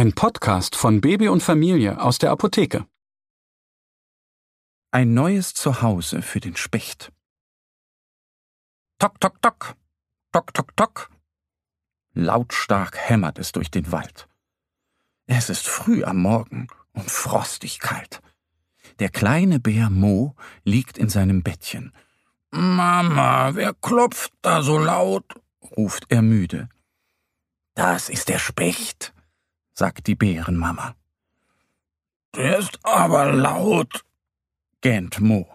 Ein 0.00 0.14
Podcast 0.14 0.76
von 0.76 1.02
Baby 1.02 1.28
und 1.28 1.42
Familie 1.42 2.00
aus 2.00 2.16
der 2.16 2.30
Apotheke. 2.30 2.86
Ein 4.90 5.12
neues 5.12 5.52
Zuhause 5.52 6.22
für 6.22 6.40
den 6.40 6.56
Specht. 6.56 7.12
Tok, 8.98 9.20
tok, 9.20 9.42
tok. 9.42 9.76
Tok, 10.32 10.54
tok, 10.54 10.74
tok. 10.74 11.10
Lautstark 12.14 12.96
hämmert 12.96 13.38
es 13.38 13.52
durch 13.52 13.70
den 13.70 13.92
Wald. 13.92 14.26
Es 15.26 15.50
ist 15.50 15.68
früh 15.68 16.02
am 16.02 16.22
Morgen 16.22 16.68
und 16.94 17.10
frostig 17.10 17.78
kalt. 17.78 18.22
Der 19.00 19.10
kleine 19.10 19.60
Bär 19.60 19.90
Mo 19.90 20.34
liegt 20.64 20.96
in 20.96 21.10
seinem 21.10 21.42
Bettchen. 21.42 21.92
Mama, 22.50 23.54
wer 23.54 23.74
klopft 23.74 24.32
da 24.40 24.62
so 24.62 24.78
laut? 24.78 25.26
ruft 25.76 26.06
er 26.08 26.22
müde. 26.22 26.70
Das 27.74 28.08
ist 28.08 28.30
der 28.30 28.38
Specht, 28.38 29.12
sagt 29.80 30.08
die 30.08 30.14
Bärenmama. 30.14 30.94
Der 32.36 32.58
ist 32.58 32.78
aber 32.82 33.32
laut, 33.32 34.04
gähnt 34.82 35.20
Mo. 35.20 35.48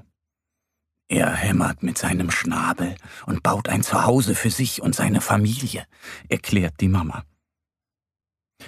Er 1.07 1.31
hämmert 1.31 1.83
mit 1.83 1.99
seinem 1.99 2.31
Schnabel 2.31 2.95
und 3.27 3.43
baut 3.43 3.69
ein 3.69 3.83
Zuhause 3.83 4.33
für 4.33 4.49
sich 4.49 4.81
und 4.81 4.95
seine 4.95 5.21
Familie, 5.21 5.85
erklärt 6.27 6.81
die 6.81 6.87
Mama. 6.87 7.23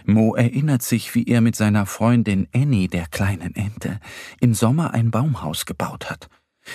Mo 0.05 0.35
erinnert 0.35 0.83
sich, 0.83 1.15
wie 1.15 1.25
er 1.25 1.41
mit 1.41 1.55
seiner 1.55 1.87
Freundin 1.87 2.47
Annie, 2.53 2.87
der 2.87 3.07
kleinen 3.07 3.55
Ente, 3.55 3.99
im 4.39 4.53
Sommer 4.53 4.93
ein 4.93 5.09
Baumhaus 5.09 5.65
gebaut 5.65 6.11
hat. 6.11 6.29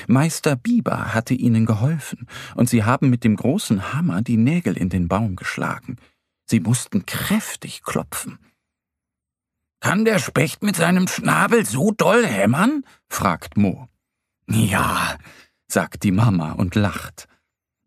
Meister 0.08 0.56
Biber 0.56 1.14
hatte 1.14 1.34
ihnen 1.34 1.66
geholfen, 1.66 2.26
und 2.56 2.68
sie 2.68 2.82
haben 2.82 3.10
mit 3.10 3.22
dem 3.22 3.36
großen 3.36 3.92
Hammer 3.92 4.22
die 4.22 4.38
Nägel 4.38 4.76
in 4.76 4.88
den 4.88 5.06
Baum 5.06 5.36
geschlagen. 5.36 5.98
Sie 6.46 6.58
mussten 6.58 7.06
kräftig 7.06 7.82
klopfen. 7.84 8.40
Kann 9.82 10.04
der 10.04 10.20
Specht 10.20 10.62
mit 10.62 10.76
seinem 10.76 11.08
Schnabel 11.08 11.66
so 11.66 11.90
doll 11.90 12.24
hämmern? 12.24 12.84
fragt 13.08 13.56
Mo. 13.56 13.88
Ja, 14.48 15.18
sagt 15.66 16.04
die 16.04 16.12
Mama 16.12 16.52
und 16.52 16.76
lacht. 16.76 17.26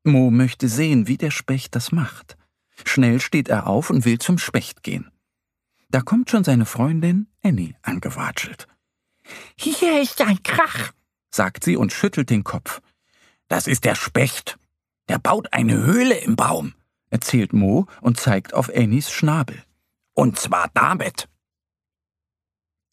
Mo 0.03 0.29
möchte 0.29 0.67
sehen, 0.67 1.07
wie 1.07 1.15
der 1.15 1.31
Specht 1.31 1.73
das 1.73 1.93
macht. 1.93 2.35
Schnell 2.83 3.21
steht 3.21 3.47
er 3.47 3.67
auf 3.67 3.89
und 3.89 4.03
will 4.03 4.19
zum 4.19 4.37
Specht 4.37 4.83
gehen. 4.83 5.09
Da 5.89 6.01
kommt 6.01 6.29
schon 6.29 6.43
seine 6.43 6.65
Freundin 6.65 7.27
Annie 7.41 7.75
angewatschelt. 7.81 8.67
Hier 9.55 10.01
ist 10.01 10.21
ein 10.21 10.43
Krach, 10.43 10.91
sagt 11.31 11.63
sie 11.63 11.77
und 11.77 11.93
schüttelt 11.93 12.29
den 12.29 12.43
Kopf. 12.43 12.81
Das 13.47 13.67
ist 13.67 13.85
der 13.85 13.95
Specht. 13.95 14.59
Der 15.07 15.17
baut 15.17 15.53
eine 15.53 15.77
Höhle 15.77 16.17
im 16.17 16.35
Baum, 16.35 16.73
erzählt 17.09 17.53
Mo 17.53 17.87
und 18.01 18.19
zeigt 18.19 18.53
auf 18.53 18.69
Annies 18.69 19.11
Schnabel. 19.11 19.63
Und 20.13 20.37
zwar 20.37 20.69
damit. 20.73 21.29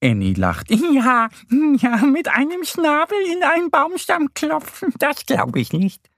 Annie 0.03 0.35
lacht. 0.35 0.71
Ja, 0.71 1.29
ja, 1.51 1.97
mit 2.05 2.29
einem 2.29 2.65
Schnabel 2.65 3.17
in 3.33 3.43
einen 3.43 3.71
Baumstamm 3.71 4.35
klopfen, 4.35 4.93
das 4.99 5.27
glaube 5.27 5.61
ich 5.61 5.73
nicht. 5.73 6.11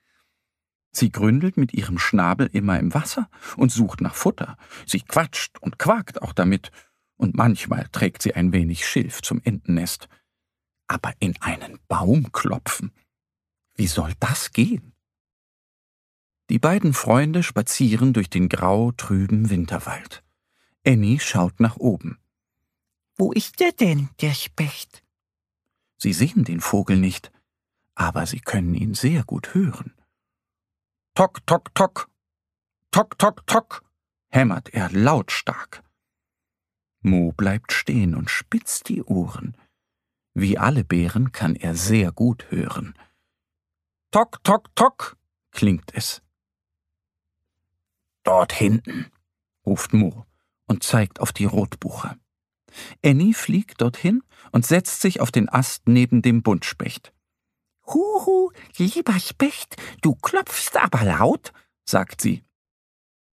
Sie 0.90 1.10
gründelt 1.10 1.56
mit 1.56 1.74
ihrem 1.74 1.98
Schnabel 1.98 2.48
immer 2.52 2.78
im 2.78 2.94
Wasser 2.94 3.28
und 3.56 3.72
sucht 3.72 4.00
nach 4.00 4.14
Futter. 4.14 4.56
Sie 4.86 5.00
quatscht 5.00 5.58
und 5.60 5.78
quakt 5.78 6.22
auch 6.22 6.32
damit, 6.32 6.70
und 7.16 7.36
manchmal 7.36 7.88
trägt 7.90 8.22
sie 8.22 8.34
ein 8.34 8.52
wenig 8.52 8.86
Schilf 8.86 9.22
zum 9.22 9.40
Entennest. 9.42 10.08
Aber 10.86 11.12
in 11.18 11.34
einen 11.40 11.78
Baum 11.88 12.30
klopfen? 12.32 12.92
Wie 13.74 13.86
soll 13.86 14.12
das 14.20 14.52
gehen? 14.52 14.92
Die 16.50 16.58
beiden 16.58 16.92
Freunde 16.92 17.42
spazieren 17.42 18.12
durch 18.12 18.30
den 18.30 18.48
grau 18.48 18.92
trüben 18.92 19.50
Winterwald. 19.50 20.22
Annie 20.86 21.18
schaut 21.18 21.58
nach 21.58 21.76
oben. 21.76 22.18
Wo 23.16 23.32
ist 23.32 23.60
der 23.60 23.72
denn, 23.72 24.08
der 24.20 24.34
Specht? 24.34 25.04
Sie 25.98 26.12
sehen 26.12 26.44
den 26.44 26.60
Vogel 26.60 26.96
nicht, 26.96 27.30
aber 27.94 28.26
sie 28.26 28.40
können 28.40 28.74
ihn 28.74 28.94
sehr 28.94 29.22
gut 29.24 29.54
hören. 29.54 29.94
Tok, 31.14 31.46
tok, 31.46 31.72
tok, 31.74 32.10
tok, 32.90 33.16
tok, 33.18 33.46
tok, 33.46 33.84
hämmert 34.30 34.74
er 34.74 34.90
lautstark. 34.90 35.84
Mo 37.02 37.32
bleibt 37.32 37.72
stehen 37.72 38.16
und 38.16 38.30
spitzt 38.30 38.88
die 38.88 39.02
Ohren. 39.04 39.56
Wie 40.32 40.58
alle 40.58 40.82
Bären 40.82 41.30
kann 41.30 41.54
er 41.54 41.76
sehr 41.76 42.10
gut 42.10 42.50
hören. 42.50 42.94
Tok, 44.10 44.42
tok, 44.42 44.74
tok, 44.74 45.16
klingt 45.52 45.94
es. 45.94 46.20
Dort 48.24 48.52
hinten, 48.52 49.12
ruft 49.64 49.92
Mo 49.92 50.26
und 50.66 50.82
zeigt 50.82 51.20
auf 51.20 51.32
die 51.32 51.44
Rotbuche. 51.44 52.18
Annie 53.04 53.34
fliegt 53.34 53.80
dorthin 53.80 54.22
und 54.52 54.66
setzt 54.66 55.00
sich 55.00 55.20
auf 55.20 55.30
den 55.30 55.48
Ast 55.48 55.88
neben 55.88 56.22
dem 56.22 56.42
Buntspecht. 56.42 57.12
Huhu, 57.86 58.50
lieber 58.76 59.18
Specht, 59.20 59.76
du 60.02 60.14
klopfst 60.14 60.76
aber 60.76 61.04
laut, 61.04 61.52
sagt 61.84 62.20
sie. 62.20 62.44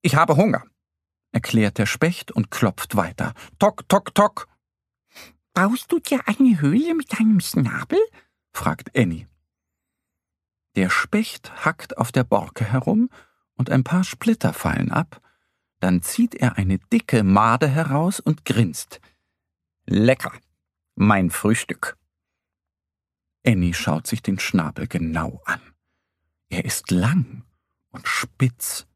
Ich 0.01 0.15
habe 0.15 0.35
Hunger, 0.35 0.63
erklärt 1.31 1.77
der 1.77 1.85
Specht 1.85 2.31
und 2.31 2.51
klopft 2.51 2.95
weiter. 2.95 3.33
Tok, 3.59 3.87
tok, 3.87 4.13
tok. 4.13 4.47
Baust 5.53 5.91
du 5.91 5.99
dir 5.99 6.21
eine 6.27 6.59
Höhle 6.61 6.95
mit 6.95 7.17
deinem 7.17 7.39
Schnabel? 7.39 7.99
fragt 8.53 8.97
Annie. 8.97 9.27
Der 10.75 10.89
Specht 10.89 11.65
hackt 11.65 11.97
auf 11.97 12.11
der 12.11 12.23
Borke 12.23 12.63
herum 12.63 13.09
und 13.55 13.69
ein 13.69 13.83
paar 13.83 14.03
Splitter 14.03 14.53
fallen 14.53 14.91
ab. 14.91 15.21
Dann 15.79 16.01
zieht 16.01 16.35
er 16.35 16.57
eine 16.57 16.77
dicke 16.77 17.23
Made 17.23 17.67
heraus 17.67 18.19
und 18.19 18.45
grinst. 18.45 19.01
Lecker. 19.93 20.31
Mein 20.95 21.29
Frühstück. 21.29 21.97
Annie 23.45 23.73
schaut 23.73 24.07
sich 24.07 24.21
den 24.21 24.39
Schnabel 24.39 24.87
genau 24.87 25.41
an. 25.43 25.59
Er 26.47 26.63
ist 26.63 26.91
lang 26.91 27.43
und 27.89 28.07
spitz, 28.07 28.87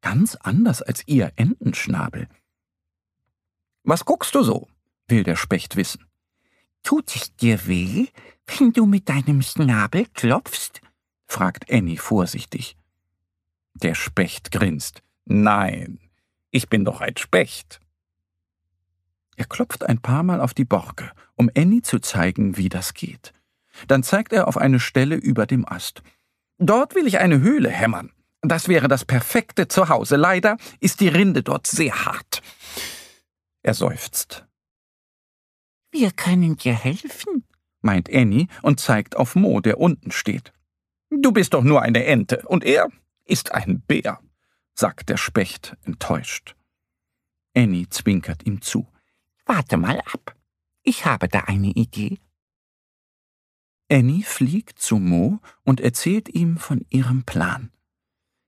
ganz 0.00 0.36
anders 0.36 0.80
als 0.80 1.02
ihr 1.08 1.32
Entenschnabel. 1.34 2.28
Was 3.82 4.04
guckst 4.04 4.32
du 4.36 4.44
so? 4.44 4.68
will 5.08 5.24
der 5.24 5.34
Specht 5.34 5.74
wissen. 5.74 6.06
Tut 6.84 7.16
es 7.16 7.34
dir 7.34 7.66
weh, 7.66 8.06
wenn 8.46 8.72
du 8.72 8.86
mit 8.86 9.08
deinem 9.08 9.42
Schnabel 9.42 10.06
klopfst? 10.06 10.80
fragt 11.26 11.68
Annie 11.68 11.98
vorsichtig. 11.98 12.76
Der 13.74 13.96
Specht 13.96 14.52
grinst. 14.52 15.02
Nein, 15.24 15.98
ich 16.52 16.68
bin 16.68 16.84
doch 16.84 17.00
ein 17.00 17.16
Specht. 17.16 17.80
Er 19.38 19.46
klopft 19.46 19.84
ein 19.84 20.00
paar 20.00 20.24
Mal 20.24 20.40
auf 20.40 20.52
die 20.52 20.64
Borke, 20.64 21.12
um 21.36 21.48
Annie 21.56 21.82
zu 21.82 22.00
zeigen, 22.00 22.56
wie 22.56 22.68
das 22.68 22.92
geht. 22.92 23.32
Dann 23.86 24.02
zeigt 24.02 24.32
er 24.32 24.48
auf 24.48 24.56
eine 24.56 24.80
Stelle 24.80 25.14
über 25.14 25.46
dem 25.46 25.64
Ast. 25.64 26.02
Dort 26.58 26.96
will 26.96 27.06
ich 27.06 27.20
eine 27.20 27.40
Höhle 27.40 27.70
hämmern. 27.70 28.10
Das 28.40 28.66
wäre 28.66 28.88
das 28.88 29.04
perfekte 29.04 29.68
Zuhause. 29.68 30.16
Leider 30.16 30.56
ist 30.80 30.98
die 30.98 31.06
Rinde 31.06 31.44
dort 31.44 31.68
sehr 31.68 32.04
hart. 32.04 32.42
Er 33.62 33.74
seufzt. 33.74 34.44
Wir 35.92 36.10
können 36.10 36.56
dir 36.56 36.74
helfen, 36.74 37.44
meint 37.80 38.12
Annie 38.12 38.48
und 38.62 38.80
zeigt 38.80 39.16
auf 39.16 39.36
Mo, 39.36 39.60
der 39.60 39.78
unten 39.78 40.10
steht. 40.10 40.52
Du 41.10 41.30
bist 41.30 41.54
doch 41.54 41.62
nur 41.62 41.82
eine 41.82 42.04
Ente 42.06 42.42
und 42.46 42.64
er 42.64 42.88
ist 43.24 43.52
ein 43.52 43.82
Bär, 43.82 44.18
sagt 44.74 45.08
der 45.08 45.16
Specht 45.16 45.76
enttäuscht. 45.84 46.56
Annie 47.54 47.88
zwinkert 47.88 48.44
ihm 48.44 48.60
zu. 48.62 48.88
Warte 49.48 49.78
mal 49.78 49.98
ab. 50.00 50.36
Ich 50.82 51.06
habe 51.06 51.26
da 51.26 51.40
eine 51.40 51.68
Idee. 51.68 52.18
Annie 53.90 54.22
fliegt 54.22 54.78
zu 54.78 54.98
Mo 54.98 55.40
und 55.64 55.80
erzählt 55.80 56.28
ihm 56.28 56.58
von 56.58 56.84
ihrem 56.90 57.24
Plan. 57.24 57.72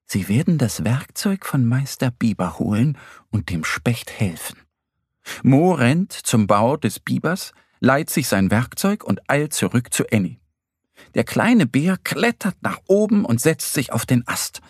Sie 0.04 0.28
werden 0.28 0.58
das 0.58 0.84
Werkzeug 0.84 1.46
von 1.46 1.64
Meister 1.64 2.10
Biber 2.10 2.58
holen 2.58 2.98
und 3.30 3.48
dem 3.48 3.64
Specht 3.64 4.10
helfen. 4.10 4.60
Mo 5.42 5.72
rennt 5.72 6.12
zum 6.12 6.46
Bau 6.46 6.76
des 6.76 7.00
Bibers, 7.00 7.52
leiht 7.78 8.10
sich 8.10 8.28
sein 8.28 8.50
Werkzeug 8.50 9.02
und 9.02 9.22
eilt 9.26 9.54
zurück 9.54 9.94
zu 9.94 10.04
Annie. 10.12 10.38
Der 11.14 11.24
kleine 11.24 11.66
Bär 11.66 11.96
klettert 11.96 12.56
nach 12.60 12.78
oben 12.88 13.24
und 13.24 13.40
setzt 13.40 13.72
sich 13.72 13.90
auf 13.90 14.04
den 14.04 14.28
Ast. 14.28 14.60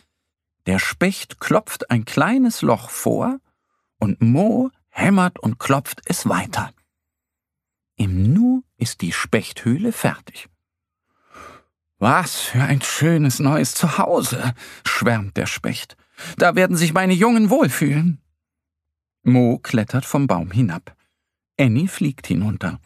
Der 0.67 0.79
Specht 0.79 1.41
klopft 1.41 1.91
ein 1.91 2.05
kleines 2.05 2.63
Loch 2.63 2.89
vor 2.89 3.41
und 3.99 4.23
Mo 4.23 4.71
hämmert 5.01 5.39
und 5.39 5.59
klopft 5.59 6.03
es 6.05 6.29
weiter. 6.29 6.73
Im 7.97 8.33
Nu 8.33 8.63
ist 8.77 9.01
die 9.01 9.13
Spechthöhle 9.13 9.93
fertig. 9.93 10.49
Was 11.99 12.41
für 12.41 12.63
ein 12.63 12.81
schönes 12.81 13.41
neues 13.41 13.75
Zuhause, 13.75 14.55
schwärmt 14.87 15.37
der 15.37 15.47
Specht. 15.47 15.97
Da 16.39 16.55
werden 16.55 16.77
sich 16.77 16.95
meine 16.95 17.13
Jungen 17.13 17.51
wohlfühlen. 17.51 18.21
Mo 19.23 19.59
klettert 19.59 20.07
vom 20.07 20.27
Baum 20.27 20.51
hinab. 20.51 20.97
Annie 21.59 21.89
fliegt 21.89 22.27
hinunter. 22.27 22.81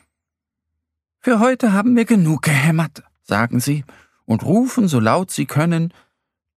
Für 1.21 1.39
heute 1.39 1.73
haben 1.73 1.95
wir 1.97 2.05
genug 2.05 2.43
gehämmert, 2.43 3.05
sagen 3.23 3.61
sie 3.61 3.85
und 4.25 4.43
rufen 4.43 4.89
so 4.89 4.99
laut 4.99 5.31
sie 5.31 5.47
können 5.47 5.95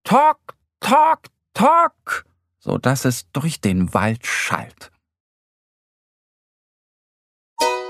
Tok, 0.02 0.56
Tok, 0.80 1.26
Tok, 1.54 2.24
so 2.58 2.76
dass 2.76 3.04
es 3.04 3.30
durch 3.32 3.60
den 3.60 3.94
Wald 3.94 4.26
schallt. 4.26 4.90